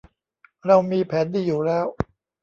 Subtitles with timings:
[0.65, 1.85] เรามีแผนดีอยู่แล้ว